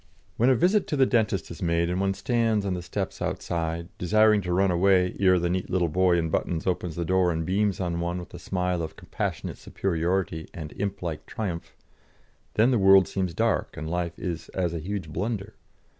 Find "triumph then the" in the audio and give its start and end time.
11.27-12.79